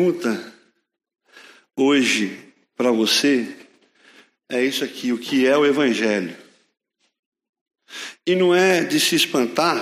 [0.00, 0.54] pergunta
[1.76, 3.54] hoje para você
[4.48, 6.34] é isso aqui: o que é o Evangelho?
[8.26, 9.78] E não é de se espantar,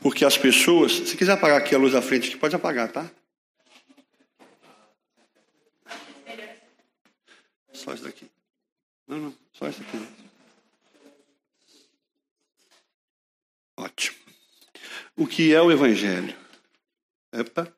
[0.00, 0.92] porque as pessoas.
[0.92, 3.10] Se quiser apagar aqui a luz da frente, pode apagar, tá?
[7.72, 8.30] Só isso daqui.
[9.06, 10.06] Não, não, só isso aqui.
[13.76, 14.18] Ótimo.
[15.16, 16.36] O que é o Evangelho?
[17.32, 17.72] Epa,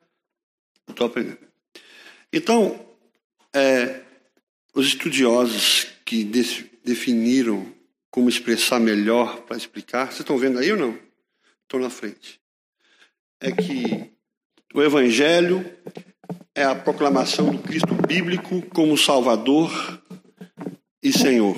[0.91, 1.39] estou aprendendo.
[2.33, 2.87] Então,
[3.55, 4.01] é,
[4.75, 6.25] os estudiosos que
[6.85, 7.73] definiram
[8.11, 10.99] como expressar melhor para explicar, vocês estão vendo aí ou não?
[11.63, 12.41] Estou na frente.
[13.41, 14.11] É que
[14.75, 15.65] o Evangelho
[16.55, 19.71] é a proclamação do Cristo bíblico como Salvador
[21.03, 21.57] e Senhor.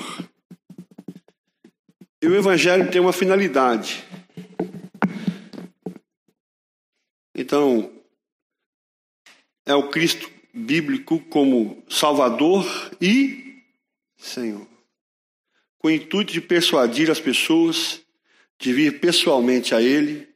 [2.23, 4.05] E o Evangelho tem uma finalidade.
[7.35, 7.91] Então,
[9.65, 12.67] é o Cristo bíblico como Salvador
[13.01, 13.63] e
[14.17, 14.67] Senhor,
[15.79, 18.03] com o intuito de persuadir as pessoas
[18.59, 20.29] de vir pessoalmente a Ele,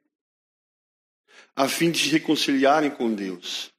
[1.54, 3.72] a fim de se reconciliarem com Deus.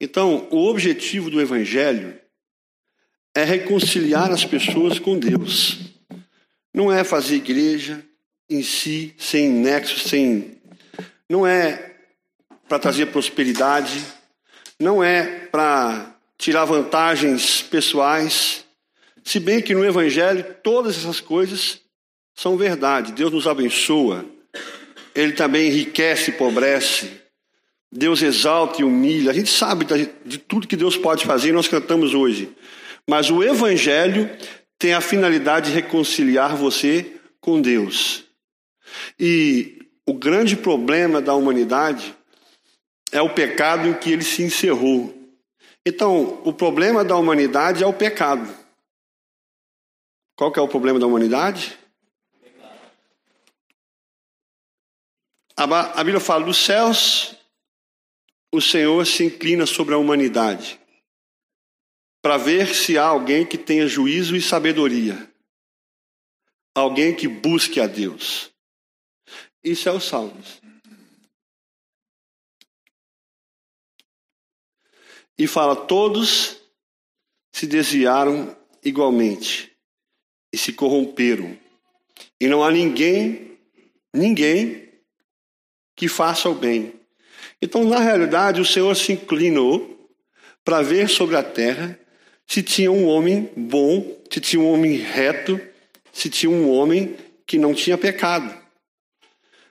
[0.00, 2.20] Então, o objetivo do Evangelho
[3.34, 5.78] é reconciliar as pessoas com Deus.
[6.72, 8.04] Não é fazer igreja
[8.48, 10.60] em si, sem nexo, sem.
[11.28, 11.93] Não é
[12.68, 14.04] para trazer prosperidade,
[14.78, 18.64] não é para tirar vantagens pessoais.
[19.22, 21.80] Se bem que no Evangelho todas essas coisas
[22.34, 23.12] são verdade.
[23.12, 24.24] Deus nos abençoa,
[25.14, 27.10] Ele também enriquece e empobrece.
[27.90, 29.30] Deus exalta e humilha.
[29.30, 29.86] A gente sabe
[30.24, 32.50] de tudo que Deus pode fazer e nós cantamos hoje.
[33.08, 34.28] Mas o Evangelho
[34.78, 38.24] tem a finalidade de reconciliar você com Deus.
[39.18, 42.14] E o grande problema da humanidade
[43.14, 45.14] é o pecado em que ele se encerrou.
[45.86, 48.52] Então, o problema da humanidade é o pecado.
[50.36, 51.78] Qual que é o problema da humanidade?
[55.56, 57.36] A Bíblia fala: dos céus,
[58.52, 60.80] o Senhor se inclina sobre a humanidade
[62.20, 65.30] para ver se há alguém que tenha juízo e sabedoria,
[66.74, 68.50] alguém que busque a Deus.
[69.62, 70.63] Isso é o Salmos.
[75.38, 76.56] E fala: todos
[77.52, 79.72] se desviaram igualmente
[80.52, 81.56] e se corromperam.
[82.40, 83.58] E não há ninguém,
[84.12, 84.88] ninguém
[85.96, 86.92] que faça o bem.
[87.60, 90.10] Então, na realidade, o Senhor se inclinou
[90.64, 91.98] para ver sobre a terra
[92.46, 95.60] se tinha um homem bom, se tinha um homem reto,
[96.12, 98.54] se tinha um homem que não tinha pecado.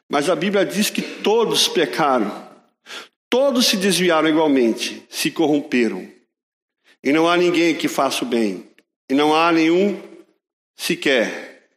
[0.09, 2.52] Mas a Bíblia diz que todos pecaram
[3.33, 6.07] Todos se desviaram igualmente, se corromperam.
[7.03, 8.69] E não há ninguém que faça o bem.
[9.09, 9.99] E não há nenhum
[10.75, 11.67] sequer.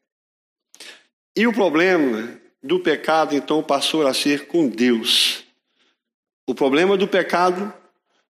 [1.34, 5.44] E o problema do pecado, então, passou a ser com Deus.
[6.46, 7.72] O problema do pecado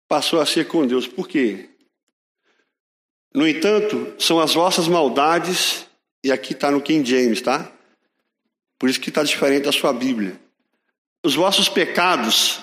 [0.05, 1.07] passou a ser com Deus.
[1.07, 1.69] Por quê?
[3.33, 5.87] No entanto, são as vossas maldades,
[6.21, 7.71] e aqui está no King James, tá?
[8.77, 10.37] Por isso que está diferente da sua Bíblia.
[11.23, 12.61] Os vossos pecados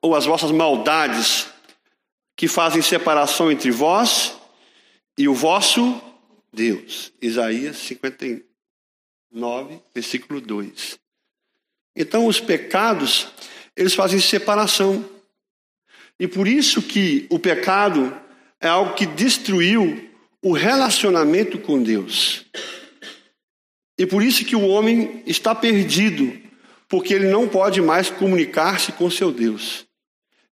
[0.00, 1.48] ou as vossas maldades
[2.36, 4.38] que fazem separação entre vós
[5.18, 6.00] e o vosso
[6.52, 7.12] Deus.
[7.20, 10.98] Isaías 59, versículo 2.
[11.96, 13.26] Então, os pecados,
[13.76, 15.04] eles fazem separação.
[16.20, 18.16] E por isso que o pecado
[18.60, 20.08] é algo que destruiu
[20.40, 22.46] o relacionamento com Deus.
[23.98, 26.40] E por isso que o homem está perdido,
[26.88, 29.87] porque ele não pode mais comunicar-se com seu Deus.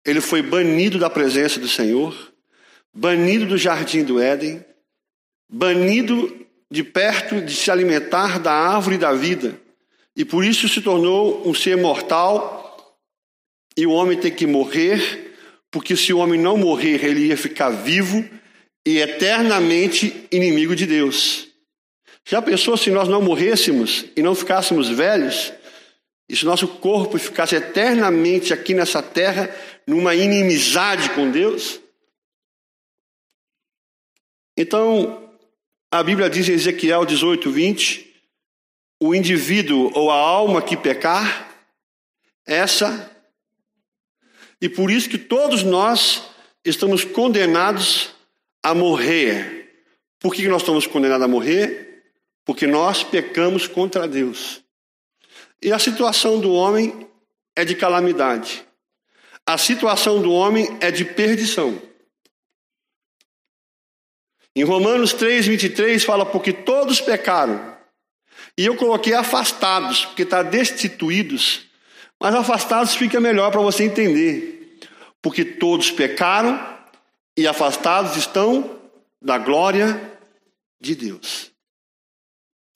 [0.05, 2.15] Ele foi banido da presença do Senhor,
[2.93, 4.63] banido do jardim do Éden,
[5.49, 9.59] banido de perto de se alimentar da árvore da vida.
[10.15, 12.63] E por isso se tornou um ser mortal.
[13.77, 15.35] E o homem tem que morrer,
[15.69, 18.23] porque se o homem não morrer, ele ia ficar vivo
[18.85, 21.47] e eternamente inimigo de Deus.
[22.27, 25.51] Já pensou se nós não morrêssemos e não ficássemos velhos?
[26.27, 29.53] E se nosso corpo ficasse eternamente aqui nessa terra,
[29.85, 31.79] numa inimizade com Deus?
[34.57, 35.31] Então,
[35.91, 38.15] a Bíblia diz em Ezequiel 18, 20:
[38.99, 41.55] o indivíduo ou a alma que pecar,
[42.45, 43.11] essa.
[44.59, 46.23] E por isso que todos nós
[46.63, 48.15] estamos condenados
[48.63, 49.83] a morrer.
[50.19, 52.03] Por que nós estamos condenados a morrer?
[52.43, 54.64] Porque nós pecamos contra Deus.
[55.65, 57.09] E a situação do homem
[57.55, 58.63] é de calamidade.
[59.47, 61.81] a situação do homem é de perdição.
[64.55, 67.75] Em Romanos 3, 23 fala, porque todos pecaram.
[68.55, 71.65] E eu coloquei afastados, porque está destituídos.
[72.21, 74.79] Mas afastados fica melhor para você entender.
[75.19, 76.59] Porque todos pecaram
[77.35, 78.79] e afastados estão
[79.19, 80.19] da glória
[80.79, 81.54] de Deus.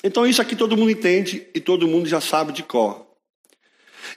[0.04, 3.06] Então isso aqui todo mundo entende e todo mundo já sabe de cor.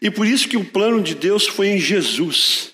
[0.01, 2.73] E por isso que o plano de Deus foi em Jesus.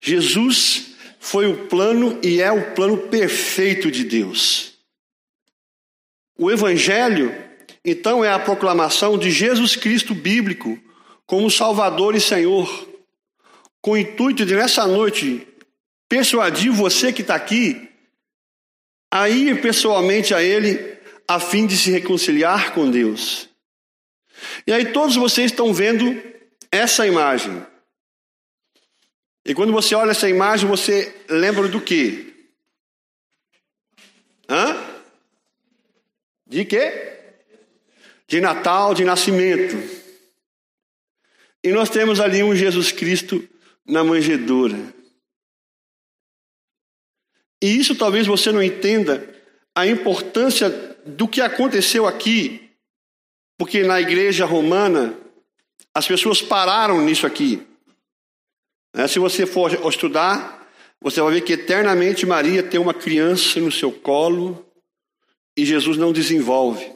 [0.00, 4.74] Jesus foi o plano e é o plano perfeito de Deus.
[6.36, 7.34] O Evangelho,
[7.84, 10.78] então, é a proclamação de Jesus Cristo bíblico
[11.26, 12.88] como Salvador e Senhor,
[13.80, 15.46] com o intuito de, nessa noite,
[16.08, 17.88] persuadir você que está aqui
[19.10, 20.93] a ir pessoalmente a Ele,
[21.28, 23.48] a fim de se reconciliar com Deus.
[24.66, 26.22] E aí, todos vocês estão vendo
[26.70, 27.64] essa imagem.
[29.44, 32.32] E quando você olha essa imagem, você lembra do quê?
[34.48, 34.76] Hã?
[36.46, 37.34] De quê?
[38.26, 39.76] De Natal, de nascimento.
[41.62, 43.46] E nós temos ali um Jesus Cristo
[43.86, 44.94] na manjedoura.
[47.62, 49.34] E isso talvez você não entenda
[49.74, 52.70] a importância do que aconteceu aqui,
[53.58, 55.16] porque na igreja romana
[55.94, 57.66] as pessoas pararam nisso aqui.
[58.94, 59.06] Né?
[59.06, 60.68] Se você for estudar,
[61.00, 64.64] você vai ver que eternamente Maria tem uma criança no seu colo
[65.56, 66.92] e Jesus não desenvolve.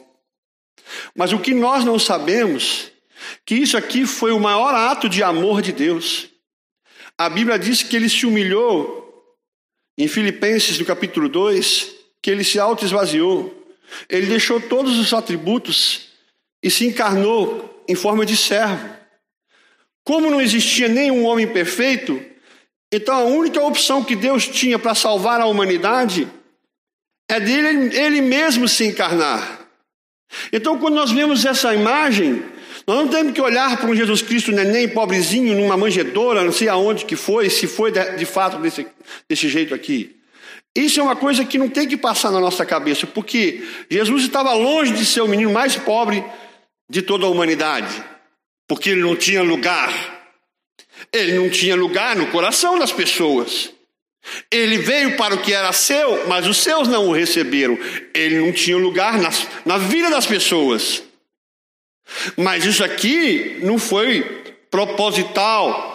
[1.15, 2.91] Mas o que nós não sabemos,
[3.45, 6.29] que isso aqui foi o maior ato de amor de Deus.
[7.17, 8.99] A Bíblia diz que ele se humilhou,
[9.97, 13.58] em Filipenses, no capítulo 2, que ele se auto-esvaziou.
[14.09, 16.09] Ele deixou todos os atributos
[16.63, 18.89] e se encarnou em forma de servo.
[20.03, 22.23] Como não existia nenhum homem perfeito,
[22.91, 26.27] então a única opção que Deus tinha para salvar a humanidade
[27.29, 29.67] é dele ele mesmo se encarnar.
[30.51, 32.43] Então, quando nós vemos essa imagem,
[32.85, 36.67] nós não temos que olhar para um Jesus Cristo neném, pobrezinho, numa manjedoura, não sei
[36.67, 38.87] aonde que foi, se foi de, de fato desse,
[39.27, 40.18] desse jeito aqui.
[40.75, 44.53] Isso é uma coisa que não tem que passar na nossa cabeça, porque Jesus estava
[44.53, 46.23] longe de ser o menino mais pobre
[46.89, 48.09] de toda a humanidade
[48.69, 49.91] porque ele não tinha lugar.
[51.11, 53.71] Ele não tinha lugar no coração das pessoas.
[54.51, 57.77] Ele veio para o que era seu, mas os seus não o receberam.
[58.13, 59.29] Ele não tinha lugar na,
[59.65, 61.01] na vida das pessoas.
[62.37, 64.21] Mas isso aqui não foi
[64.69, 65.88] proposital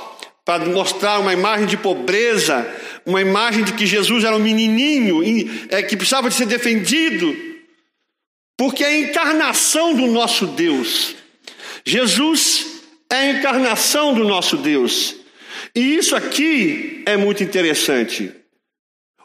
[0.45, 2.67] para mostrar uma imagem de pobreza,
[3.07, 5.23] uma imagem de que Jesus era um menininho
[5.71, 7.35] é, que precisava de ser defendido,
[8.57, 11.17] porque é a encarnação do nosso Deus.
[11.85, 15.17] Jesus é a encarnação do nosso Deus.
[15.75, 18.33] E isso aqui é muito interessante.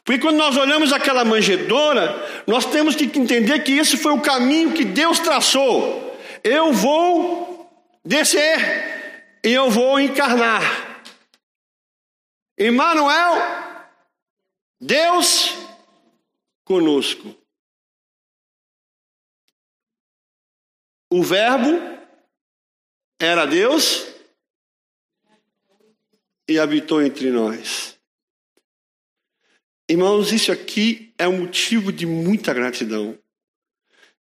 [0.04, 4.72] Porque quando nós olhamos aquela manjedoura, nós temos que entender que esse foi o caminho
[4.72, 6.18] que Deus traçou.
[6.44, 7.70] Eu vou
[8.04, 10.89] descer e eu vou encarnar.
[12.60, 13.36] Emmanuel,
[14.82, 15.56] Deus
[16.66, 17.34] conosco.
[21.10, 21.80] O Verbo
[23.20, 24.06] era Deus
[26.48, 27.98] e habitou entre nós.
[29.90, 33.18] Irmãos, isso aqui é um motivo de muita gratidão.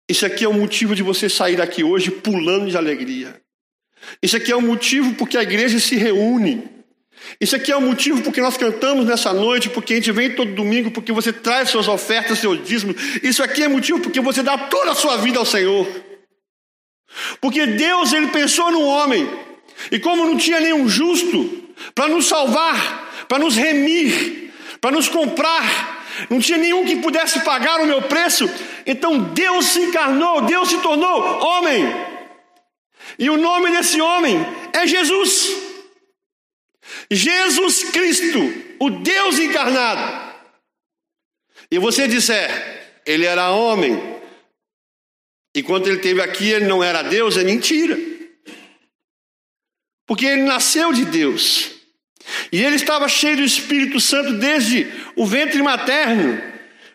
[0.08, 3.42] Isso aqui é um motivo de você sair daqui hoje pulando de alegria.
[4.22, 6.77] Isso aqui é um motivo porque a igreja se reúne.
[7.40, 10.54] Isso aqui é um motivo porque nós cantamos nessa noite, porque a gente vem todo
[10.54, 12.96] domingo, porque você traz suas ofertas, seus dízimos.
[13.22, 15.88] Isso aqui é motivo porque você dá toda a sua vida ao Senhor.
[17.42, 19.28] Porque Deus ele pensou no homem,
[19.92, 26.06] e como não tinha nenhum justo para nos salvar, para nos remir, para nos comprar,
[26.30, 28.50] não tinha nenhum que pudesse pagar o meu preço,
[28.86, 31.84] então Deus se encarnou, Deus se tornou homem.
[33.20, 35.67] E o nome desse homem é Jesus.
[37.12, 38.40] Jesus Cristo,
[38.80, 40.36] o Deus encarnado.
[41.72, 44.18] E você disser, ele era homem,
[45.58, 47.98] e quando ele teve aqui, ele não era Deus, é mentira.
[50.06, 51.72] Porque ele nasceu de Deus.
[52.52, 54.86] E ele estava cheio do Espírito Santo desde
[55.16, 56.40] o ventre materno.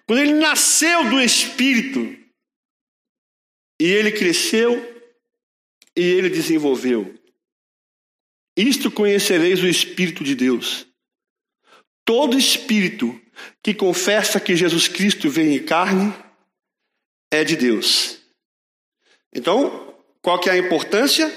[0.06, 2.16] Quando ele nasceu do Espírito.
[3.80, 4.78] E ele cresceu
[5.96, 7.12] e ele desenvolveu.
[8.56, 10.86] Isto conhecereis o Espírito de Deus.
[12.04, 13.18] Todo espírito
[13.62, 16.12] que confessa que Jesus Cristo veio em carne
[17.30, 18.20] é de Deus.
[19.32, 21.30] Então, qual que é a importância?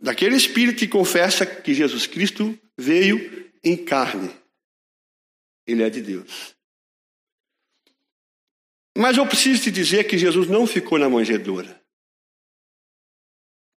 [0.00, 4.34] daquele espírito que confessa que Jesus Cristo veio em carne.
[5.66, 6.54] Ele é de Deus.
[8.96, 11.82] Mas eu preciso te dizer que Jesus não ficou na manjedoura.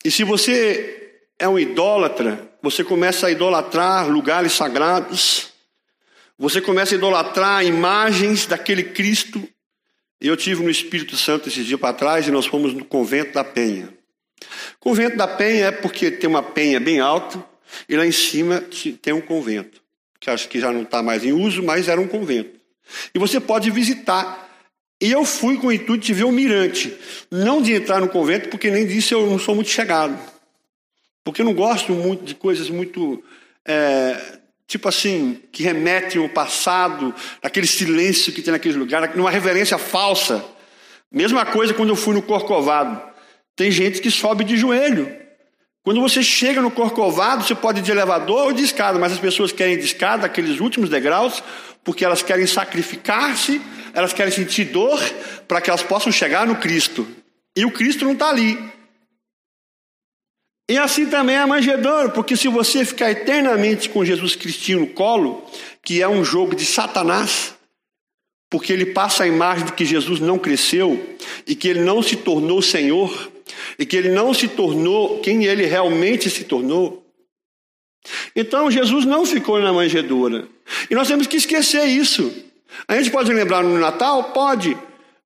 [0.04, 1.05] E se você
[1.38, 5.48] é um idólatra, você começa a idolatrar lugares sagrados,
[6.38, 9.46] você começa a idolatrar imagens daquele Cristo.
[10.20, 13.44] Eu tive no Espírito Santo esses dias para trás e nós fomos no convento da
[13.44, 13.88] Penha.
[14.80, 17.42] Convento da Penha é porque tem uma penha bem alta
[17.88, 18.62] e lá em cima
[19.00, 19.82] tem um convento,
[20.20, 22.58] que acho que já não está mais em uso, mas era um convento.
[23.14, 24.44] E você pode visitar.
[25.00, 26.96] E eu fui com o intuito de ver o mirante,
[27.30, 30.18] não de entrar no convento, porque nem disse eu não sou muito chegado.
[31.26, 33.20] Porque eu não gosto muito de coisas muito,
[33.66, 39.76] é, tipo assim, que remetem ao passado, aquele silêncio que tem naquele lugar, numa reverência
[39.76, 40.44] falsa.
[41.10, 43.02] Mesma coisa quando eu fui no Corcovado.
[43.56, 45.12] Tem gente que sobe de joelho.
[45.82, 49.18] Quando você chega no Corcovado, você pode ir de elevador ou de escada, mas as
[49.18, 51.42] pessoas querem de escada, aqueles últimos degraus,
[51.82, 53.60] porque elas querem sacrificar-se,
[53.92, 55.00] elas querem sentir dor
[55.48, 57.04] para que elas possam chegar no Cristo.
[57.56, 58.75] E o Cristo não está ali.
[60.68, 64.86] E assim também é a manjedoura, porque se você ficar eternamente com Jesus Cristinho no
[64.88, 65.44] colo,
[65.82, 67.54] que é um jogo de Satanás,
[68.50, 72.16] porque ele passa a imagem de que Jesus não cresceu e que ele não se
[72.16, 73.30] tornou Senhor,
[73.78, 77.04] e que ele não se tornou quem ele realmente se tornou.
[78.34, 80.48] Então Jesus não ficou na manjedoura.
[80.90, 82.32] E nós temos que esquecer isso.
[82.86, 84.32] A gente pode lembrar no Natal?
[84.32, 84.76] Pode.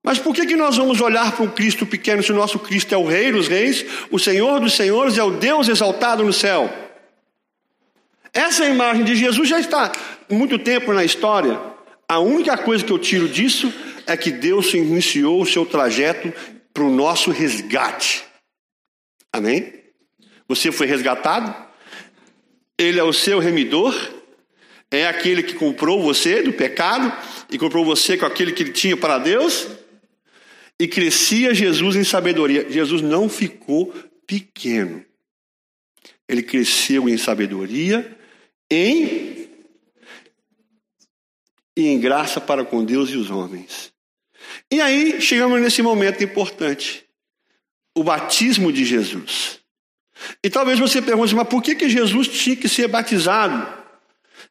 [0.02, 2.94] Mas por que, que nós vamos olhar para um Cristo pequeno se o nosso Cristo
[2.94, 6.72] é o Rei dos Reis, o Senhor dos Senhores, é o Deus exaltado no céu?
[8.32, 9.92] Essa imagem de Jesus já está
[10.28, 11.60] muito tempo na história.
[12.08, 13.72] A única coisa que eu tiro disso
[14.06, 16.32] é que Deus iniciou o seu trajeto
[16.72, 18.24] para o nosso resgate.
[19.32, 19.72] Amém?
[20.48, 21.54] Você foi resgatado?
[22.78, 23.94] Ele é o seu remidor?
[24.90, 27.12] É aquele que comprou você do pecado
[27.50, 29.68] e comprou você com aquele que ele tinha para Deus?
[30.80, 32.70] E crescia Jesus em sabedoria.
[32.70, 33.94] Jesus não ficou
[34.26, 35.04] pequeno.
[36.26, 38.18] Ele cresceu em sabedoria,
[38.70, 39.46] em
[41.76, 43.92] e em graça para com Deus e os homens.
[44.70, 47.04] E aí chegamos nesse momento importante,
[47.94, 49.60] o batismo de Jesus.
[50.42, 53.66] E talvez você pergunte, mas por que, que Jesus tinha que ser batizado?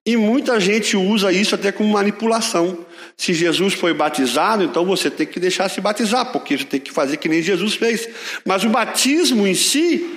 [0.05, 2.85] E muita gente usa isso até como manipulação.
[3.19, 6.89] Se Jesus foi batizado, então você tem que deixar se batizar, porque você tem que
[6.89, 8.07] fazer que nem Jesus fez.
[8.45, 10.09] Mas o batismo em si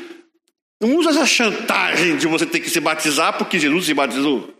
[0.80, 4.54] não usa essa chantagem de você ter que se batizar porque Jesus se batizou.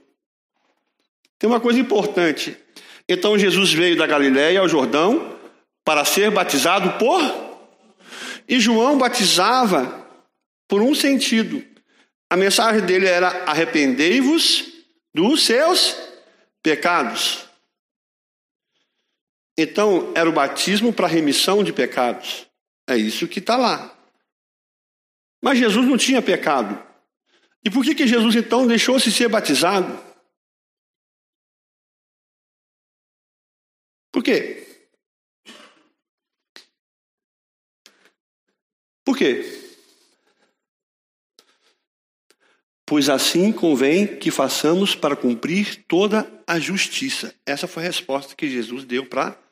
[1.39, 2.57] Tem uma coisa importante.
[3.09, 5.39] Então Jesus veio da Galiléia ao Jordão
[5.85, 7.23] para ser batizado por.
[8.49, 10.05] E João batizava
[10.67, 11.63] por um sentido.
[12.29, 14.65] A mensagem dele era: arrependei-vos
[15.15, 15.97] dos seus
[16.61, 17.52] pecados.
[19.57, 22.47] Então, era o batismo para remissão de pecados.
[22.89, 23.97] É isso que está lá.
[25.43, 26.81] Mas Jesus não tinha pecado.
[27.65, 30.01] E por que, que Jesus então deixou-se ser batizado?
[34.13, 34.67] Por quê?
[39.05, 39.62] Por quê?
[42.93, 47.35] Pois assim convém que façamos para cumprir toda a justiça.
[47.47, 49.43] Essa foi a resposta que Jesus deu para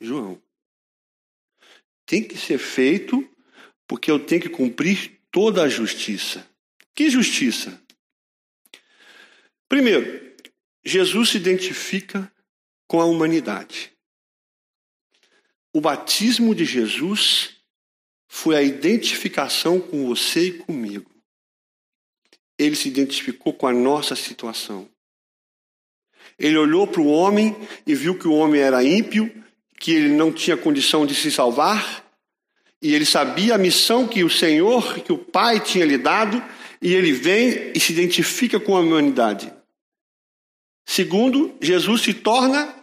[0.00, 0.42] João.
[2.04, 3.24] Tem que ser feito
[3.86, 6.44] porque eu tenho que cumprir toda a justiça.
[6.92, 7.80] Que justiça?
[9.68, 10.34] Primeiro,
[10.84, 12.28] Jesus se identifica
[12.88, 13.92] com a humanidade.
[15.72, 17.54] O batismo de Jesus
[18.26, 21.19] foi a identificação com você e comigo.
[22.60, 24.86] Ele se identificou com a nossa situação.
[26.38, 29.32] Ele olhou para o homem e viu que o homem era ímpio,
[29.78, 32.04] que ele não tinha condição de se salvar,
[32.82, 36.42] e ele sabia a missão que o Senhor, que o Pai tinha lhe dado,
[36.82, 39.52] e ele vem e se identifica com a humanidade.
[40.86, 42.74] Segundo, Jesus se torna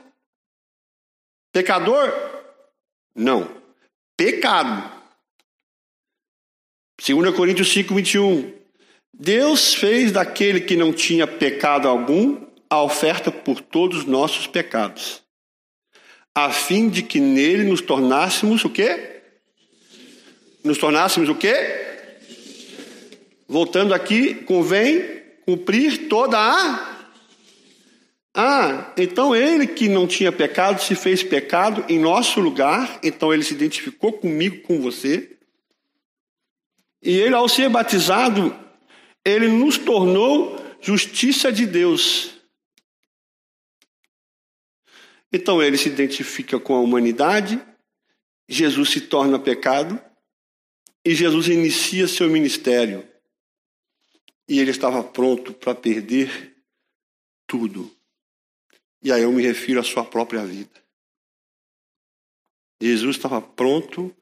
[1.51, 2.11] pecador
[3.15, 3.61] não.
[4.15, 4.91] Pecado.
[7.03, 8.57] 2 Coríntios 5, 21.
[9.13, 15.23] Deus fez daquele que não tinha pecado algum a oferta por todos os nossos pecados,
[16.35, 19.21] a fim de que nele nos tornássemos o quê?
[20.63, 21.55] Nos tornássemos o quê?
[23.47, 26.97] Voltando aqui, convém cumprir toda a
[28.39, 33.41] ah, então ele que não tinha pecado se fez pecado em nosso lugar, então ele
[33.41, 35.35] se identificou comigo, com você.
[37.01, 38.55] E ele, ao ser batizado,
[39.27, 42.33] ele nos tornou justiça de Deus.
[45.31, 47.61] Então ele se identifica com a humanidade,
[48.47, 50.01] Jesus se torna pecado
[51.03, 53.05] e Jesus inicia seu ministério.
[54.47, 56.55] E ele estava pronto para perder
[57.45, 57.93] tudo.
[59.03, 60.81] E aí eu me refiro à sua própria vida.
[62.81, 64.15] Jesus estava pronto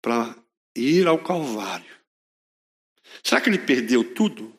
[0.00, 0.34] para
[0.74, 1.97] ir ao Calvário.
[3.22, 4.58] Será que ele perdeu tudo?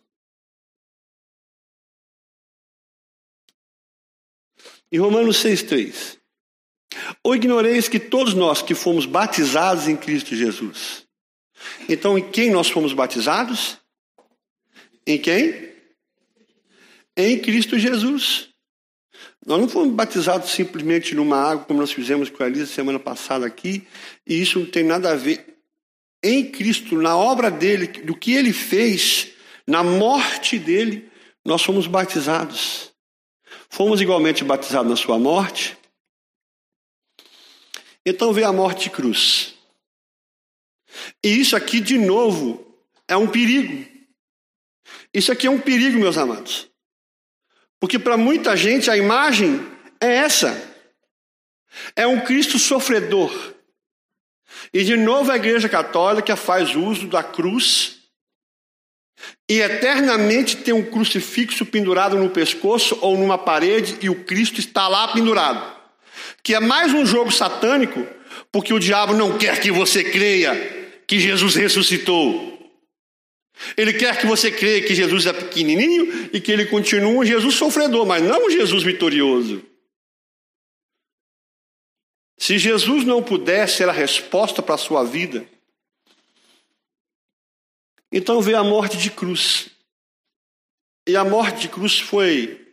[4.91, 6.17] Em Romanos 6,3.
[7.23, 11.07] Ou ignoreis que todos nós que fomos batizados em Cristo Jesus.
[11.87, 13.77] Então, em quem nós fomos batizados?
[15.05, 15.73] Em quem?
[17.15, 18.49] Em Cristo Jesus.
[19.45, 23.45] Nós não fomos batizados simplesmente numa água, como nós fizemos com a Elisa semana passada
[23.45, 23.87] aqui,
[24.25, 25.58] e isso não tem nada a ver.
[26.23, 29.29] Em Cristo, na obra dele, do que ele fez,
[29.65, 31.09] na morte dele,
[31.45, 32.91] nós fomos batizados.
[33.69, 35.77] Fomos igualmente batizados na sua morte.
[38.05, 39.53] Então veio a morte de cruz.
[41.23, 42.65] E isso aqui, de novo,
[43.07, 43.87] é um perigo.
[45.13, 46.69] Isso aqui é um perigo, meus amados.
[47.79, 49.59] Porque para muita gente a imagem
[50.01, 50.69] é essa.
[51.95, 53.31] É um Cristo sofredor.
[54.73, 57.99] E de novo a Igreja Católica faz uso da cruz
[59.49, 64.87] e eternamente tem um crucifixo pendurado no pescoço ou numa parede e o Cristo está
[64.87, 65.77] lá pendurado.
[66.43, 68.05] Que é mais um jogo satânico,
[68.51, 70.55] porque o diabo não quer que você creia
[71.07, 72.57] que Jesus ressuscitou.
[73.75, 77.55] Ele quer que você creia que Jesus é pequenininho e que ele continua um Jesus
[77.55, 79.63] sofredor, mas não um Jesus vitorioso.
[82.39, 85.47] Se Jesus não puder ser a resposta para a sua vida,
[88.09, 89.69] então veio a morte de cruz.
[91.05, 92.65] E a morte de cruz foi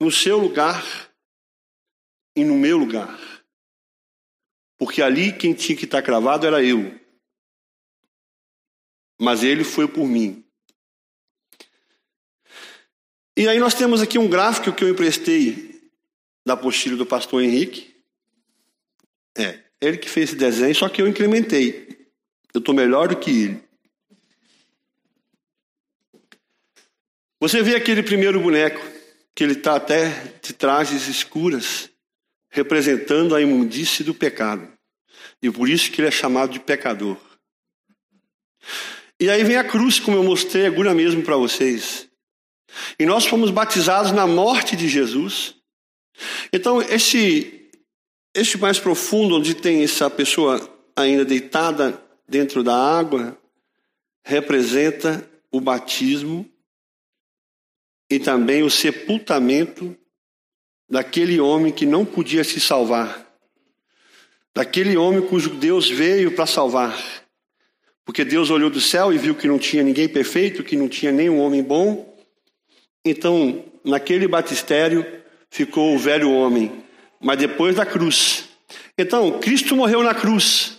[0.00, 0.82] no seu lugar
[2.34, 3.18] e no meu lugar.
[4.78, 6.98] Porque ali quem tinha que estar cravado era eu.
[9.20, 10.42] Mas ele foi por mim.
[13.36, 15.67] E aí nós temos aqui um gráfico que eu emprestei
[16.48, 17.94] da apostila do pastor Henrique.
[19.36, 22.08] É, ele que fez esse desenho, só que eu incrementei.
[22.52, 23.62] Eu estou melhor do que ele.
[27.38, 28.80] Você vê aquele primeiro boneco,
[29.34, 30.08] que ele está até
[30.42, 31.90] de trajes escuras,
[32.50, 34.66] representando a imundície do pecado.
[35.40, 37.16] E por isso que ele é chamado de pecador.
[39.20, 42.08] E aí vem a cruz, como eu mostrei agora mesmo para vocês.
[42.98, 45.57] E nós fomos batizados na morte de Jesus.
[46.52, 47.70] Então, esse,
[48.34, 50.60] esse mais profundo, onde tem essa pessoa
[50.96, 53.38] ainda deitada dentro da água
[54.24, 56.48] representa o batismo
[58.10, 59.96] e também o sepultamento
[60.88, 63.26] daquele homem que não podia se salvar,
[64.54, 66.98] daquele homem cujo Deus veio para salvar.
[68.04, 71.12] Porque Deus olhou do céu e viu que não tinha ninguém perfeito, que não tinha
[71.12, 72.18] nenhum homem bom.
[73.04, 75.04] Então, naquele batistério
[75.50, 76.84] ficou o velho homem,
[77.20, 78.48] mas depois da cruz.
[78.96, 80.78] Então, Cristo morreu na cruz.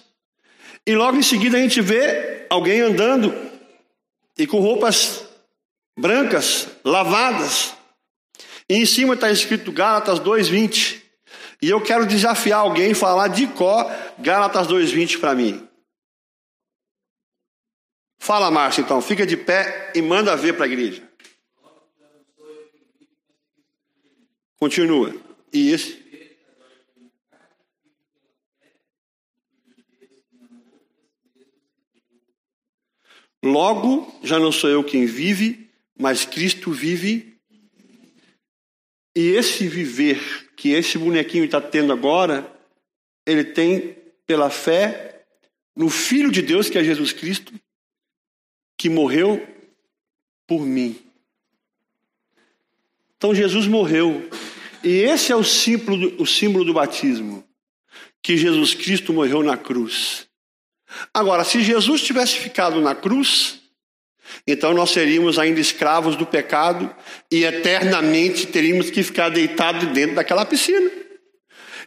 [0.85, 3.33] E logo em seguida a gente vê alguém andando
[4.37, 5.25] e com roupas
[5.97, 7.73] brancas, lavadas.
[8.69, 11.01] E em cima está escrito Gálatas 2:20.
[11.61, 15.67] E eu quero desafiar alguém a falar de có Gálatas 2:20 para mim.
[18.21, 21.08] Fala, Márcio, então, fica de pé e manda ver para a igreja.
[24.59, 25.15] Continua.
[25.53, 26.09] E esse
[33.41, 37.37] Logo, já não sou eu quem vive, mas Cristo vive.
[39.15, 42.53] E esse viver que esse bonequinho está tendo agora,
[43.25, 43.95] ele tem
[44.25, 45.25] pela fé
[45.75, 47.53] no Filho de Deus, que é Jesus Cristo,
[48.77, 49.45] que morreu
[50.45, 50.99] por mim.
[53.15, 54.29] Então Jesus morreu.
[54.83, 57.43] E esse é o símbolo, o símbolo do batismo.
[58.21, 60.27] Que Jesus Cristo morreu na cruz.
[61.13, 63.59] Agora, se Jesus tivesse ficado na cruz,
[64.47, 66.93] então nós seríamos ainda escravos do pecado
[67.31, 70.89] e eternamente teríamos que ficar deitados dentro daquela piscina.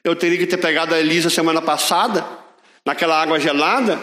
[0.05, 2.27] Eu teria que ter pegado a Elisa semana passada,
[2.85, 4.01] naquela água gelada,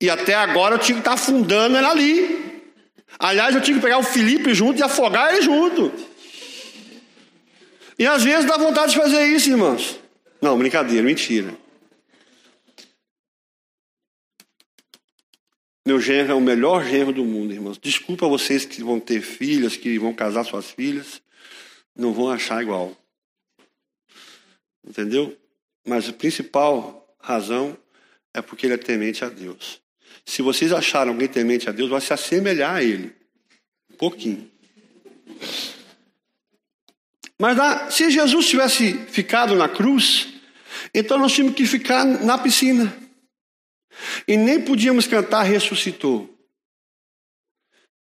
[0.00, 2.62] e até agora eu tinha que estar afundando ela ali.
[3.18, 5.92] Aliás, eu tinha que pegar o Felipe junto e afogar ele junto.
[8.00, 10.00] E às vezes dá vontade de fazer isso, irmãos.
[10.40, 11.54] Não, brincadeira, mentira.
[15.84, 17.76] Meu genro é o melhor genro do mundo, irmãos.
[17.76, 21.20] Desculpa vocês que vão ter filhas, que vão casar suas filhas,
[21.94, 22.96] não vão achar igual.
[24.82, 25.36] Entendeu?
[25.86, 27.76] Mas a principal razão
[28.32, 29.78] é porque ele é temente a Deus.
[30.24, 33.14] Se vocês acharam alguém temente a Deus, vai se assemelhar a ele.
[33.92, 34.50] Um pouquinho.
[37.40, 40.28] Mas lá, se Jesus tivesse ficado na cruz,
[40.94, 42.94] então nós tínhamos que ficar na piscina.
[44.28, 46.28] E nem podíamos cantar ressuscitou.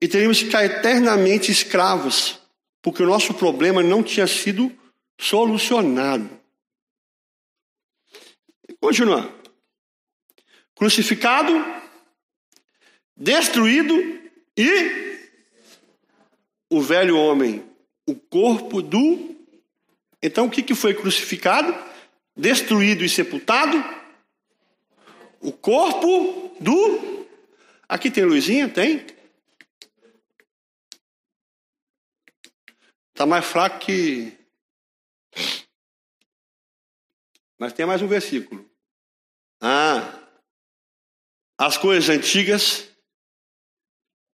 [0.02, 2.40] E teríamos que ficar eternamente escravos,
[2.82, 4.76] porque o nosso problema não tinha sido
[5.20, 6.28] solucionado.
[8.80, 9.32] Continuar.
[10.74, 11.52] Crucificado,
[13.16, 13.94] destruído
[14.56, 15.16] e
[16.68, 17.67] o velho homem,
[18.08, 19.36] o corpo do.
[20.22, 21.74] Então o que, que foi crucificado?
[22.34, 23.76] Destruído e sepultado?
[25.40, 27.28] O corpo do.
[27.86, 28.66] Aqui tem luzinha?
[28.66, 29.06] Tem?
[33.10, 34.32] Está mais fraco que.
[37.58, 38.68] Mas tem mais um versículo.
[39.60, 40.18] Ah,
[41.58, 42.88] as coisas antigas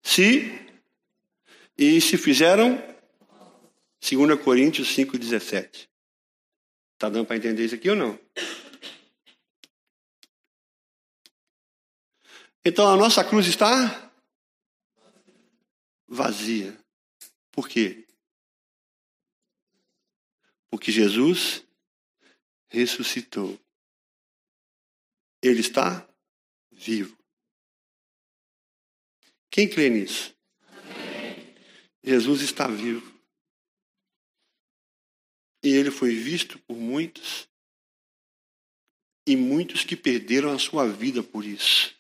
[0.04, 0.60] se
[1.76, 2.93] e se fizeram
[4.04, 5.88] 2 Coríntios 5,17.
[6.94, 8.20] Está dando para entender isso aqui ou não?
[12.66, 14.12] Então a nossa cruz está
[16.06, 16.78] vazia.
[17.50, 18.06] Por quê?
[20.70, 21.66] Porque Jesus
[22.68, 23.58] ressuscitou.
[25.42, 26.06] Ele está
[26.72, 27.18] vivo.
[29.50, 30.36] Quem crê nisso?
[30.68, 31.56] Amém.
[32.04, 33.13] Jesus está vivo.
[35.64, 37.48] E ele foi visto por muitos,
[39.26, 41.96] e muitos que perderam a sua vida por isso.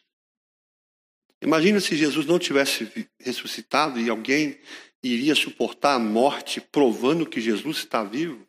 [1.41, 4.59] Imagina se Jesus não tivesse ressuscitado e alguém
[5.01, 8.47] iria suportar a morte provando que Jesus está vivo.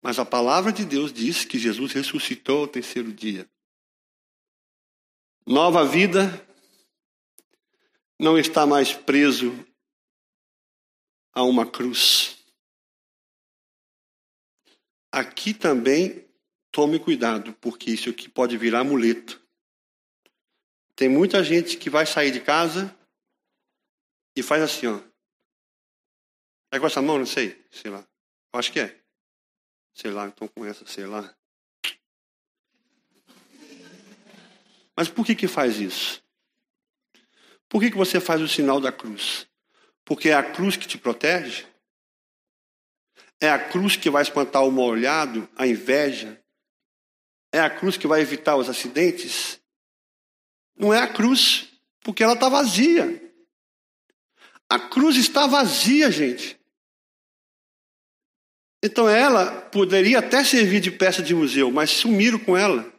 [0.00, 3.48] Mas a palavra de Deus diz que Jesus ressuscitou ao terceiro dia.
[5.46, 6.46] Nova vida
[8.18, 9.52] não está mais preso
[11.32, 12.41] a uma cruz.
[15.12, 16.26] Aqui também
[16.70, 19.40] tome cuidado, porque isso aqui pode virar amuleto.
[20.96, 22.96] Tem muita gente que vai sair de casa
[24.34, 25.00] e faz assim, ó.
[26.72, 27.18] É com essa mão?
[27.18, 27.62] Não sei.
[27.70, 28.02] Sei lá.
[28.54, 28.98] Acho que é.
[29.94, 31.36] Sei lá, então com essa, sei lá.
[34.96, 36.22] Mas por que que faz isso?
[37.68, 39.46] Por que que você faz o sinal da cruz?
[40.04, 41.66] Porque é a cruz que te protege?
[43.42, 46.40] É a cruz que vai espantar o mal olhado, a inveja?
[47.52, 49.60] É a cruz que vai evitar os acidentes?
[50.76, 51.68] Não é a cruz,
[52.02, 53.20] porque ela está vazia.
[54.70, 56.56] A cruz está vazia, gente.
[58.80, 62.92] Então ela poderia até servir de peça de museu, mas sumiram com ela.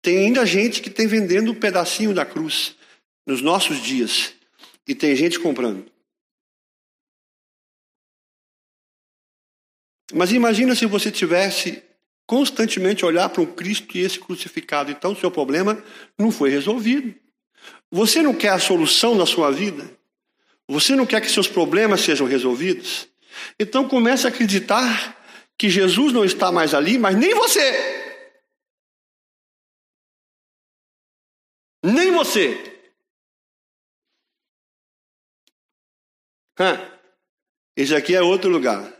[0.00, 2.74] Tem ainda gente que tem vendendo um pedacinho da cruz
[3.26, 4.32] nos nossos dias.
[4.88, 5.94] E tem gente comprando.
[10.12, 11.82] Mas imagina se você tivesse
[12.26, 14.90] constantemente olhar para o Cristo e esse crucificado.
[14.90, 15.82] Então o seu problema
[16.18, 17.14] não foi resolvido.
[17.90, 19.88] Você não quer a solução da sua vida?
[20.68, 23.08] Você não quer que seus problemas sejam resolvidos?
[23.58, 25.16] Então comece a acreditar
[25.56, 28.06] que Jesus não está mais ali, mas nem você.
[31.82, 32.72] Nem você.
[36.58, 36.90] Hã?
[37.76, 38.95] Esse aqui é outro lugar.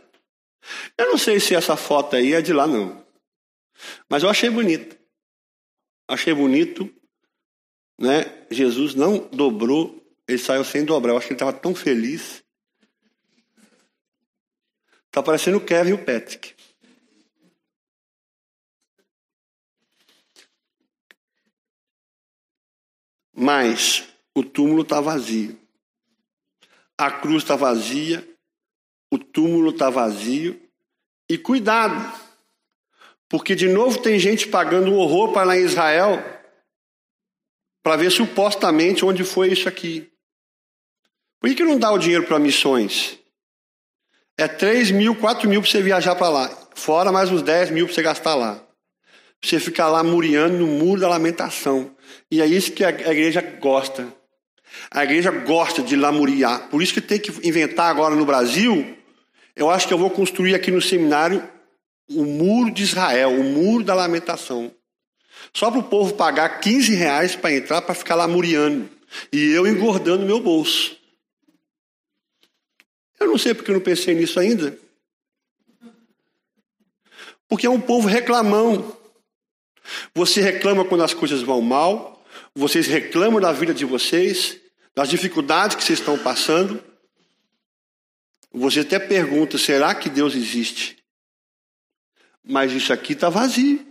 [0.97, 3.05] Eu não sei se essa foto aí é de lá, não.
[4.09, 4.97] Mas eu achei bonito.
[6.07, 6.93] Achei bonito,
[7.99, 8.45] né?
[8.49, 11.11] Jesus não dobrou, ele saiu sem dobrar.
[11.11, 12.43] Eu acho que ele estava tão feliz.
[15.07, 16.55] Está parecendo o Kevin e o Patrick.
[23.33, 25.59] Mas o túmulo está vazio.
[26.97, 28.27] A cruz está vazia,
[29.11, 30.61] o túmulo está vazio.
[31.29, 32.13] E cuidado,
[33.27, 36.23] porque de novo tem gente pagando um horror para lá em Israel
[37.83, 40.09] para ver supostamente onde foi isso aqui.
[41.39, 43.17] Por que, não dá o dinheiro para missões?
[44.37, 46.67] É 3 mil, 4 mil para você viajar para lá.
[46.75, 48.61] Fora mais uns 10 mil para você gastar lá.
[49.41, 51.95] Você ficar lá muriando no muro da lamentação.
[52.29, 54.07] E é isso que a igreja gosta.
[54.91, 56.69] A igreja gosta de lamuriar.
[56.69, 58.96] Por isso que tem que inventar agora no Brasil.
[59.57, 61.47] Eu acho que eu vou construir aqui no seminário
[62.09, 64.71] o muro de Israel, o muro da lamentação.
[65.51, 68.87] Só para o povo pagar 15 reais para entrar, para ficar lá muriando.
[69.33, 70.95] E eu engordando meu bolso.
[73.19, 74.77] Eu não sei porque eu não pensei nisso ainda.
[77.47, 78.95] Porque é um povo reclamão.
[80.13, 84.57] Você reclama quando as coisas vão mal, vocês reclamam da vida de vocês,
[84.93, 86.83] das dificuldades que vocês estão passando.
[88.51, 90.97] Você até pergunta: será que Deus existe?
[92.43, 93.85] Mas isso aqui está vazio.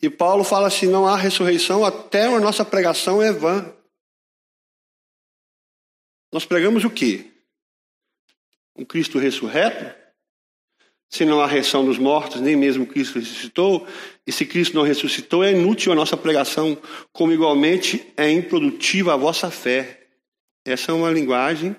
[0.00, 3.72] E Paulo fala assim: não há ressurreição, até a nossa pregação é vã.
[6.32, 7.30] Nós pregamos o quê?
[8.74, 10.00] Um Cristo ressurreto?
[11.10, 13.86] Se não há ressurreição dos mortos, nem mesmo Cristo ressuscitou,
[14.26, 16.80] e se Cristo não ressuscitou, é inútil a nossa pregação,
[17.12, 20.08] como igualmente é improdutiva a vossa fé.
[20.64, 21.76] Essa é uma linguagem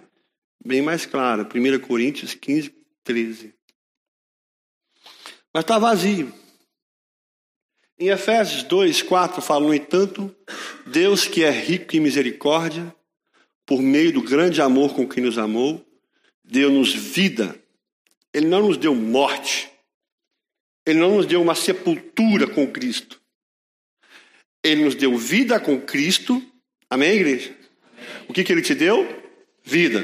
[0.63, 1.43] bem mais clara.
[1.43, 3.53] 1 Coríntios 15, 13.
[5.53, 6.33] Mas está vazio.
[7.99, 10.35] Em Efésios 2, 4 fala, no entanto,
[10.87, 12.93] Deus que é rico em misericórdia,
[13.65, 15.85] por meio do grande amor com que nos amou,
[16.43, 17.63] deu-nos vida
[18.33, 19.69] ele não nos deu morte.
[20.85, 23.21] Ele não nos deu uma sepultura com Cristo.
[24.63, 26.41] Ele nos deu vida com Cristo.
[26.89, 27.51] Amém, igreja?
[27.51, 27.63] Amém.
[28.27, 29.07] O que, que ele te deu?
[29.63, 30.01] Vida.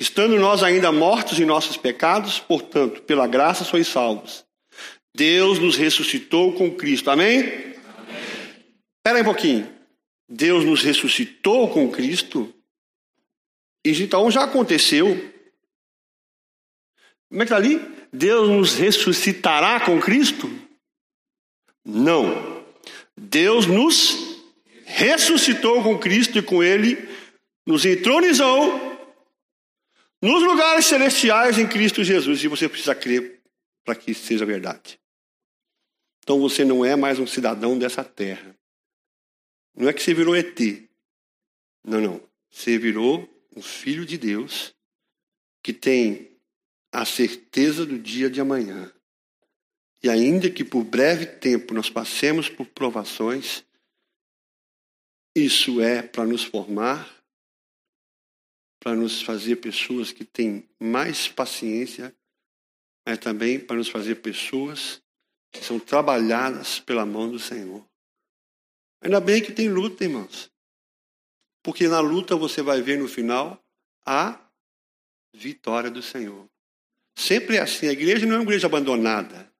[0.00, 4.44] Estando nós ainda mortos em nossos pecados, portanto, pela graça sois salvos.
[5.14, 7.10] Deus nos ressuscitou com Cristo.
[7.10, 7.40] Amém?
[7.40, 7.74] Amém.
[8.98, 9.74] Espera aí um pouquinho.
[10.28, 12.54] Deus nos ressuscitou com Cristo.
[13.84, 15.16] E então já aconteceu.
[17.28, 17.80] Como é que está ali?
[18.12, 20.48] Deus nos ressuscitará com Cristo?
[21.84, 22.64] Não.
[23.16, 24.38] Deus nos
[24.84, 27.08] ressuscitou com Cristo e com Ele
[27.66, 28.87] nos entronizou
[30.20, 32.42] nos lugares celestiais em Cristo Jesus.
[32.42, 33.40] E você precisa crer
[33.84, 35.00] para que isso seja verdade.
[36.22, 38.54] Então você não é mais um cidadão dessa terra.
[39.74, 40.58] Não é que você virou ET.
[41.84, 42.28] Não, não.
[42.50, 44.74] Você virou um filho de Deus
[45.62, 46.36] que tem
[46.92, 48.92] a certeza do dia de amanhã.
[50.02, 53.64] E ainda que por breve tempo nós passemos por provações,
[55.34, 57.17] isso é para nos formar,
[58.80, 62.14] para nos fazer pessoas que têm mais paciência,
[63.06, 65.02] mas também para nos fazer pessoas
[65.52, 67.84] que são trabalhadas pela mão do Senhor.
[69.02, 70.50] Ainda bem que tem luta, irmãos.
[71.62, 73.62] Porque na luta você vai ver no final
[74.04, 74.40] a
[75.34, 76.48] vitória do Senhor.
[77.16, 77.88] Sempre é assim.
[77.88, 79.52] A igreja não é uma igreja abandonada.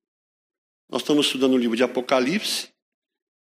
[0.89, 2.73] Nós estamos estudando o livro de Apocalipse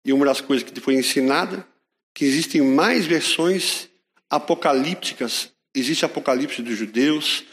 [0.06, 1.68] e uma das coisas que foi ensinada
[2.14, 3.90] que existem mais versões
[4.34, 5.52] apocalípticas.
[5.76, 7.44] Existe Apocalipse dos judeus,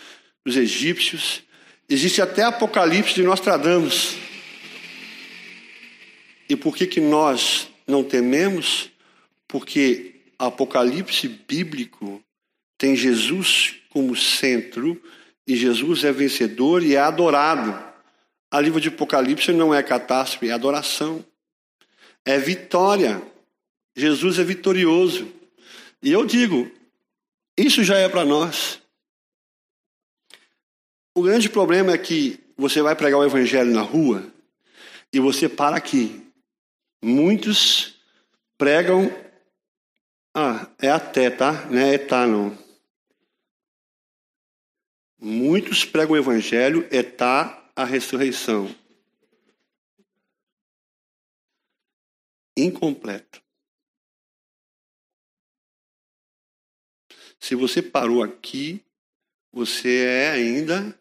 [0.45, 1.43] dos egípcios,
[1.87, 4.16] existe até Apocalipse de Nostradamus.
[6.49, 8.90] E por que, que nós não tememos?
[9.47, 12.23] Porque Apocalipse bíblico
[12.79, 15.01] tem Jesus como centro
[15.47, 17.79] e Jesus é vencedor e é adorado.
[18.51, 21.23] A livro de Apocalipse não é catástrofe, é adoração.
[22.25, 23.21] É vitória.
[23.95, 25.39] Jesus é vitorioso.
[26.03, 26.71] E eu digo,
[27.57, 28.81] isso já é para nós.
[31.15, 34.33] O grande problema é que você vai pregar o evangelho na rua
[35.13, 36.27] e você para aqui.
[37.03, 38.01] Muitos
[38.57, 39.11] pregam.
[40.35, 41.67] Ah, é até, tá?
[41.67, 42.57] Não é etá, não.
[45.19, 48.75] Muitos pregam o evangelho, está a ressurreição.
[52.57, 53.43] Incompleto.
[57.40, 58.85] Se você parou aqui,
[59.50, 60.98] você é ainda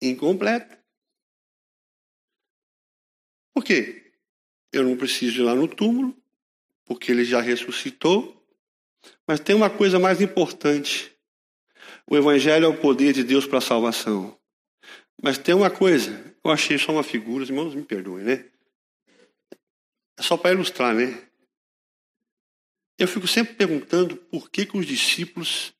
[0.00, 0.76] incompleto.
[3.54, 4.12] Por quê?
[4.72, 6.16] Eu não preciso ir lá no túmulo,
[6.84, 8.44] porque ele já ressuscitou.
[9.26, 11.16] Mas tem uma coisa mais importante.
[12.06, 14.38] O Evangelho é o poder de Deus para a salvação.
[15.22, 18.44] Mas tem uma coisa, eu achei só uma figura, os irmãos me perdoem, né?
[20.18, 21.26] É só para ilustrar, né?
[22.98, 25.74] Eu fico sempre perguntando por que, que os discípulos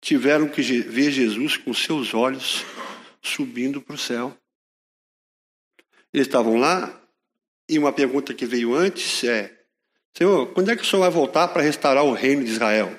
[0.00, 2.64] tiveram que ver Jesus com seus olhos
[3.20, 4.36] subindo para o céu.
[6.12, 7.00] Eles estavam lá
[7.68, 9.66] e uma pergunta que veio antes é:
[10.16, 12.98] Senhor, quando é que o Senhor vai voltar para restaurar o reino de Israel?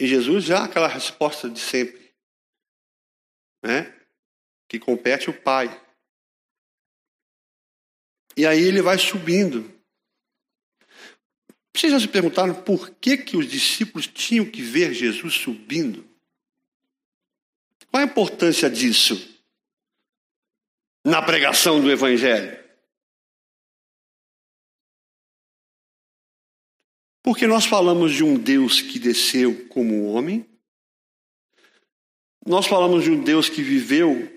[0.00, 2.14] E Jesus já aquela resposta de sempre,
[3.62, 3.94] né?
[4.68, 5.68] Que compete o Pai.
[8.36, 9.73] E aí ele vai subindo.
[11.74, 16.08] Vocês já se perguntaram por que, que os discípulos tinham que ver Jesus subindo?
[17.90, 19.34] Qual a importância disso?
[21.04, 22.58] na pregação do Evangelho?
[27.22, 30.46] Porque nós falamos de um Deus que desceu como homem,
[32.46, 34.30] nós falamos de um Deus que viveu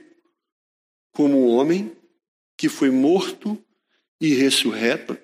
[1.12, 1.96] como homem,
[2.58, 3.62] que foi morto
[4.22, 5.18] e ressurreto,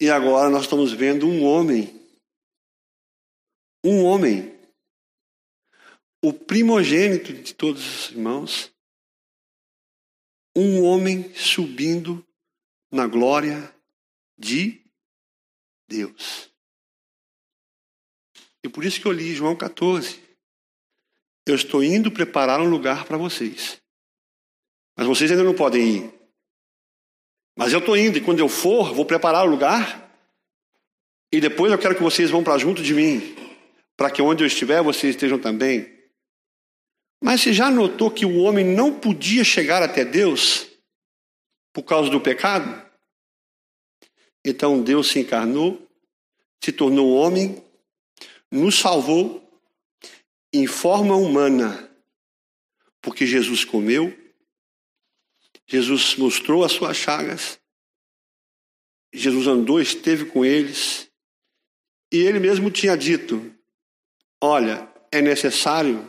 [0.00, 2.00] e agora nós estamos vendo um homem,
[3.84, 4.54] um homem,
[6.22, 8.72] o primogênito de todos os irmãos,
[10.54, 12.26] um homem subindo
[12.90, 13.74] na glória
[14.38, 14.84] de
[15.88, 16.50] Deus.
[18.62, 20.20] E por isso que eu li João 14.
[21.46, 23.80] Eu estou indo preparar um lugar para vocês.
[24.96, 26.15] Mas vocês ainda não podem ir.
[27.56, 30.12] Mas eu estou indo, e quando eu for, vou preparar o lugar.
[31.32, 33.34] E depois eu quero que vocês vão para junto de mim.
[33.96, 35.90] Para que onde eu estiver, vocês estejam também.
[37.22, 40.66] Mas você já notou que o homem não podia chegar até Deus
[41.72, 42.84] por causa do pecado?
[44.44, 45.88] Então Deus se encarnou,
[46.62, 47.62] se tornou homem,
[48.50, 49.42] nos salvou
[50.52, 51.90] em forma humana,
[53.00, 54.16] porque Jesus comeu,
[55.66, 57.58] Jesus mostrou as suas chagas,
[59.12, 61.10] Jesus andou, esteve com eles,
[62.12, 63.52] e ele mesmo tinha dito:
[64.40, 66.08] Olha, é necessário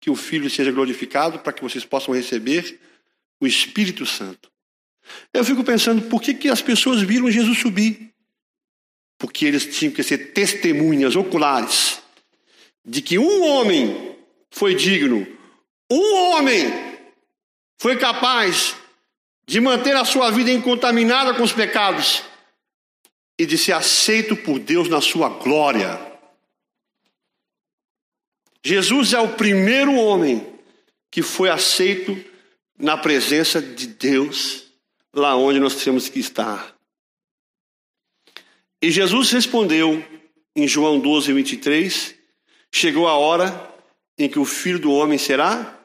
[0.00, 2.80] que o Filho seja glorificado para que vocês possam receber
[3.40, 4.50] o Espírito Santo.
[5.32, 8.10] Eu fico pensando, por que, que as pessoas viram Jesus subir?
[9.18, 12.02] Porque eles tinham que ser testemunhas oculares
[12.84, 14.16] de que um homem
[14.50, 15.26] foi digno,
[15.90, 16.66] um homem
[17.78, 18.76] foi capaz
[19.46, 22.22] de manter a sua vida incontaminada com os pecados
[23.38, 26.00] e de ser aceito por Deus na sua glória.
[28.64, 30.54] Jesus é o primeiro homem
[31.10, 32.18] que foi aceito
[32.78, 34.64] na presença de Deus
[35.12, 36.74] lá onde nós temos que estar.
[38.82, 40.04] E Jesus respondeu
[40.56, 42.14] em João 12, 23:
[42.72, 43.74] Chegou a hora
[44.18, 45.78] em que o filho do homem será.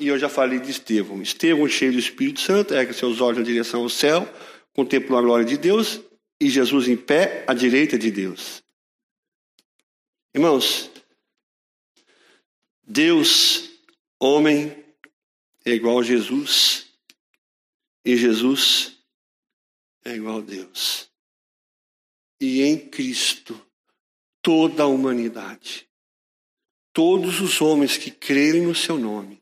[0.00, 1.20] E eu já falei de Estevão.
[1.20, 4.26] Estevão, cheio do Espírito Santo, ergue seus olhos na direção ao céu,
[4.72, 6.00] contemplou a glória de Deus
[6.40, 8.62] e Jesus em pé à direita de Deus.
[10.34, 10.90] Irmãos,
[12.82, 13.68] Deus,
[14.18, 14.74] homem,
[15.66, 16.86] é igual a Jesus
[18.02, 18.96] e Jesus
[20.02, 21.10] é igual a Deus.
[22.40, 23.60] E em Cristo,
[24.40, 25.86] toda a humanidade,
[26.90, 29.39] todos os homens que crerem no seu nome,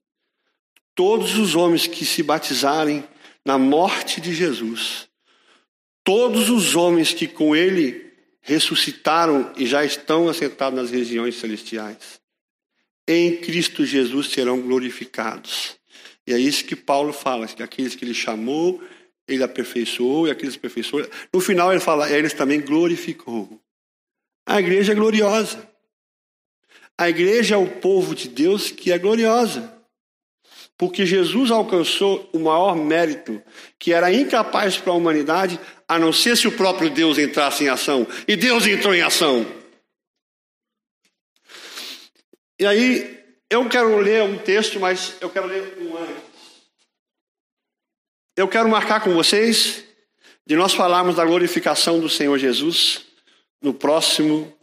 [0.98, 3.04] todos os homens que se batizarem
[3.44, 5.08] na morte de Jesus,
[6.02, 12.20] todos os homens que com ele ressuscitaram e já estão assentados nas regiões celestiais,
[13.06, 15.76] em Cristo Jesus serão glorificados.
[16.26, 18.82] E é isso que Paulo fala, que aqueles que ele chamou,
[19.28, 21.08] ele aperfeiçoou, e aqueles que aperfeiçoou.
[21.32, 23.62] No final ele fala, eles também glorificou.
[24.44, 25.64] A igreja é gloriosa.
[26.98, 29.77] A igreja é o povo de Deus que é gloriosa.
[30.78, 33.42] Porque Jesus alcançou o maior mérito,
[33.78, 37.68] que era incapaz para a humanidade, a não ser se o próprio Deus entrasse em
[37.68, 38.06] ação.
[38.28, 39.44] E Deus entrou em ação.
[42.60, 43.18] E aí,
[43.50, 46.22] eu quero ler um texto, mas eu quero ler um antes.
[48.36, 49.84] Eu quero marcar com vocês
[50.46, 53.04] de nós falarmos da glorificação do Senhor Jesus
[53.60, 54.56] no próximo,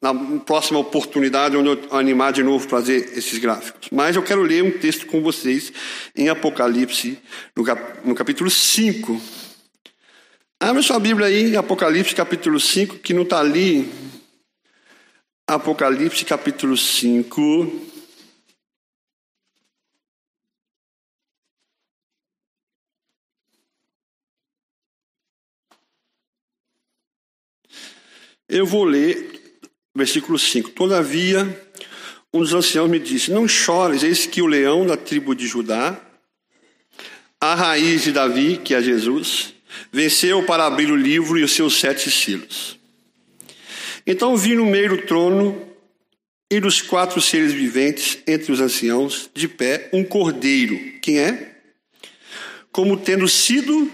[0.00, 3.88] na próxima oportunidade, onde eu animar de novo fazer esses gráficos.
[3.90, 5.72] Mas eu quero ler um texto com vocês
[6.14, 7.18] em Apocalipse,
[7.56, 9.20] no, cap, no capítulo 5.
[10.60, 13.90] Abre sua Bíblia aí, Apocalipse capítulo 5, que não está ali.
[15.46, 17.88] Apocalipse capítulo 5.
[28.48, 29.37] Eu vou ler
[29.98, 30.70] versículo 5.
[30.70, 31.68] Todavia,
[32.32, 36.00] um dos anciãos me disse: Não chores, eis que o leão da tribo de Judá,
[37.40, 39.52] a raiz de Davi, que é Jesus,
[39.92, 42.78] venceu para abrir o livro e os seus sete selos.
[44.06, 45.66] Então vi no meio do trono
[46.50, 50.98] e dos quatro seres viventes, entre os anciãos, de pé, um cordeiro.
[51.02, 51.56] Quem é?
[52.72, 53.90] Como tendo sido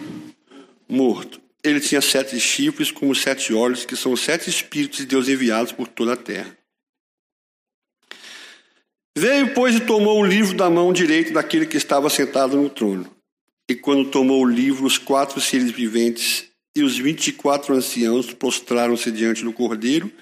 [0.89, 5.29] morto ele tinha sete chifres como sete olhos, que são os sete espíritos de Deus
[5.29, 6.57] enviados por toda a terra.
[9.17, 13.11] Veio, pois, e tomou o livro da mão direita daquele que estava sentado no trono.
[13.71, 18.33] E quando tomou o livro, os quatro seres viventes e os vinte e quatro anciãos
[18.35, 20.13] prostraram-se diante do cordeiro,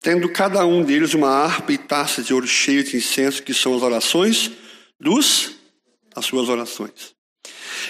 [0.00, 3.74] tendo cada um deles uma harpa e taça de ouro cheia de incenso, que são
[3.74, 4.52] as orações
[5.00, 5.56] dos
[6.14, 7.14] das suas orações.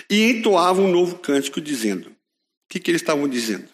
[0.09, 2.12] E entoavam um novo cântico dizendo:
[2.73, 3.69] que, que eles estavam dizendo?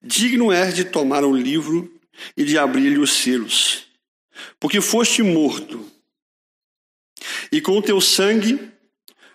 [0.00, 1.92] Digno és de tomar o livro
[2.36, 3.88] e de abrir-lhe os selos,
[4.60, 5.84] porque foste morto,
[7.50, 8.70] e com o teu sangue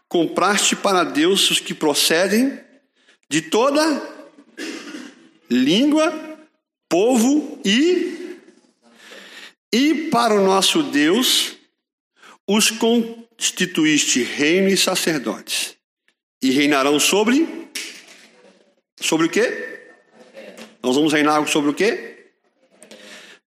[0.07, 2.57] compraste para Deus os que procedem
[3.29, 3.83] de toda
[5.49, 6.09] língua,
[6.87, 8.39] povo e
[9.73, 11.57] e para o nosso Deus
[12.47, 15.75] os constituíste reino e sacerdotes
[16.41, 17.66] e reinarão sobre
[18.99, 19.77] sobre o quê?
[20.83, 22.29] Nós vamos reinar sobre o quê?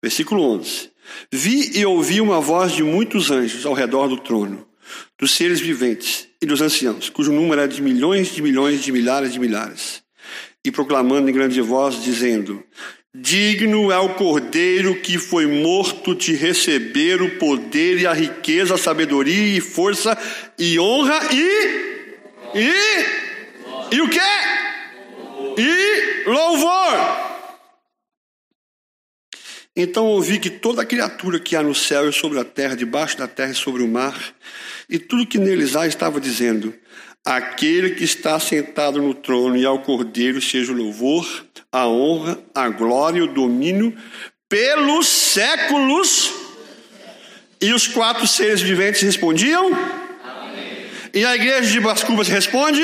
[0.02, 0.92] Versículo 11.
[1.32, 4.68] Vi e ouvi uma voz de muitos anjos ao redor do trono,
[5.18, 9.34] dos seres viventes e dos anciãos, cujo número é de milhões de milhões de milhares
[9.34, 10.04] de milhares,
[10.64, 12.64] e proclamando em grande voz, dizendo:
[13.14, 18.78] Digno é o cordeiro que foi morto de receber o poder e a riqueza, a
[18.78, 20.18] sabedoria e força
[20.58, 21.90] e honra e.
[22.56, 23.96] E.
[23.96, 24.20] E o quê?
[25.62, 27.30] E louvor.
[29.76, 33.28] Então ouvi que toda criatura que há no céu e sobre a terra, debaixo da
[33.28, 34.18] terra e sobre o mar,
[34.90, 36.74] e tudo que neles há, estava dizendo:
[37.26, 41.28] Aquele que está sentado no trono e ao cordeiro seja o louvor,
[41.72, 43.94] a honra, a glória e o domínio
[44.48, 46.34] pelos séculos.
[47.62, 49.66] E os quatro seres viventes respondiam?
[49.68, 50.86] Amém.
[51.14, 52.82] E a igreja de Bascubas responde?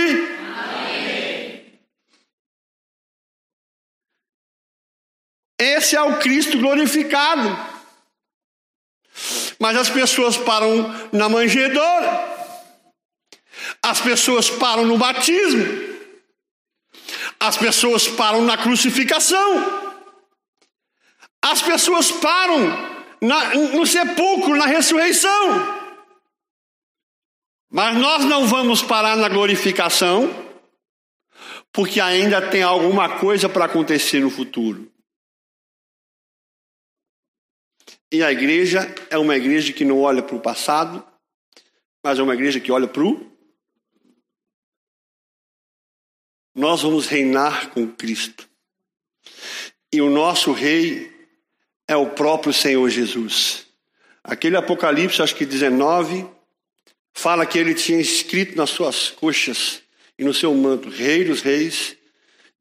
[5.60, 7.76] Esse é o Cristo glorificado.
[9.60, 12.36] Mas as pessoas param na manjedoura.
[13.82, 15.96] As pessoas param no batismo.
[17.40, 19.94] As pessoas param na crucificação.
[21.42, 25.76] As pessoas param na, no sepulcro, na ressurreição.
[27.72, 30.34] Mas nós não vamos parar na glorificação,
[31.72, 34.92] porque ainda tem alguma coisa para acontecer no futuro.
[38.12, 41.06] E a igreja é uma igreja que não olha para o passado,
[42.04, 43.32] mas é uma igreja que olha para o.
[46.54, 48.48] Nós vamos reinar com Cristo.
[49.92, 51.12] E o nosso rei
[51.88, 53.66] é o próprio Senhor Jesus.
[54.24, 56.28] Aquele Apocalipse, acho que 19,
[57.14, 59.82] fala que ele tinha escrito nas suas coxas
[60.18, 61.98] e no seu manto: Rei dos Reis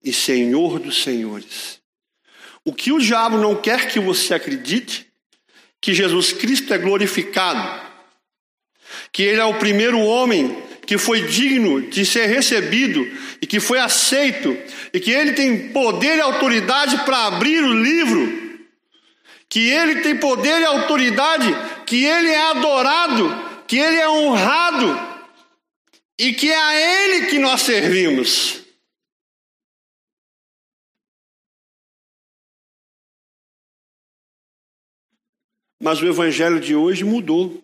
[0.03, 1.81] e Senhor dos Senhores.
[2.65, 5.13] O que o diabo não quer que você acredite
[5.85, 7.79] que Jesus Cristo é glorificado,
[9.13, 10.57] que ele é o primeiro homem
[10.87, 13.07] que foi digno de ser recebido
[13.39, 14.57] e que foi aceito,
[14.95, 18.61] e que ele tem poder e autoridade para abrir o livro,
[19.47, 21.55] que ele tem poder e autoridade,
[21.85, 24.99] que ele é adorado, que ele é honrado,
[26.19, 28.64] e que é a ele que nós servimos.
[35.85, 37.63] Mas o evangelho de hoje mudou.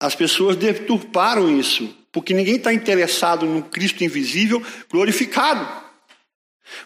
[0.00, 5.84] As pessoas deturparam isso, porque ninguém está interessado no Cristo invisível glorificado.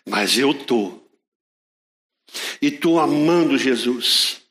[0.05, 1.09] Mas eu estou.
[2.61, 4.43] E estou amando Jesus.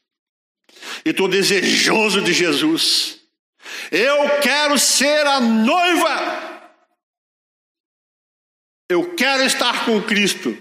[1.03, 3.19] E estou desejoso de Jesus.
[3.91, 6.71] Eu quero ser a noiva.
[8.88, 10.57] Eu quero estar com Cristo.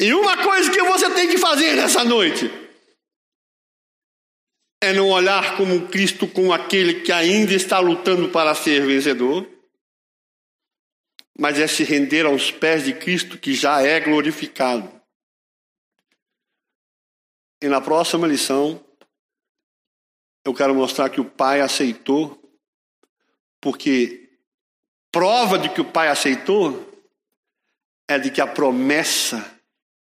[0.00, 2.50] E uma coisa que você tem que fazer nessa noite
[4.82, 9.48] é não olhar como Cristo como aquele que ainda está lutando para ser vencedor,
[11.38, 14.92] mas é se render aos pés de Cristo que já é glorificado.
[17.62, 18.84] E na próxima lição,
[20.44, 22.38] eu quero mostrar que o Pai aceitou,
[23.60, 24.28] porque
[25.10, 26.92] prova de que o Pai aceitou
[28.06, 29.53] é de que a promessa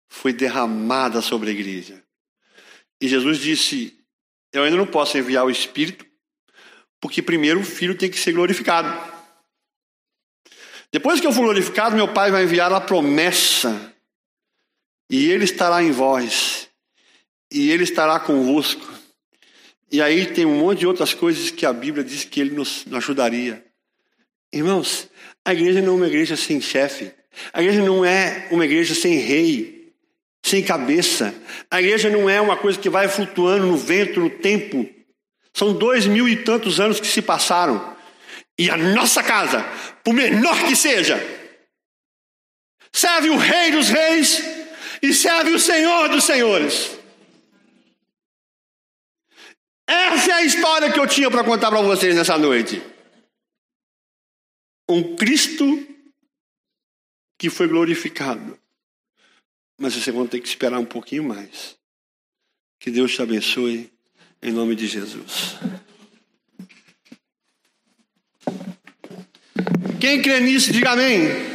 [0.10, 2.04] foi derramada sobre a igreja.
[3.00, 3.98] E Jesus disse:
[4.52, 6.06] Eu ainda não posso enviar o Espírito,
[7.00, 8.90] porque primeiro o Filho tem que ser glorificado.
[10.92, 13.94] Depois que eu for glorificado, meu Pai vai enviar a promessa,
[15.10, 16.68] e Ele estará em vós,
[17.52, 18.98] e Ele estará convosco.
[19.92, 22.86] E aí tem um monte de outras coisas que a Bíblia diz que Ele nos
[22.92, 23.66] ajudaria.
[24.52, 25.08] Irmãos,
[25.46, 27.12] a igreja não é uma igreja sem chefe,
[27.54, 29.79] a igreja não é uma igreja sem rei
[30.50, 31.34] sem cabeça.
[31.70, 34.88] A igreja não é uma coisa que vai flutuando no vento, no tempo.
[35.54, 37.96] São dois mil e tantos anos que se passaram.
[38.58, 39.64] E a nossa casa,
[40.04, 41.18] por menor que seja,
[42.92, 44.42] serve o Rei dos Reis
[45.02, 46.98] e serve o Senhor dos Senhores.
[49.88, 52.82] Essa é a história que eu tinha para contar para vocês nessa noite.
[54.88, 55.88] Um Cristo
[57.40, 58.60] que foi glorificado.
[59.80, 61.78] Mas você vai ter que esperar um pouquinho mais.
[62.80, 63.90] Que Deus te abençoe,
[64.42, 65.56] em nome de Jesus.
[70.00, 71.50] Quem crê nisso, diga amém.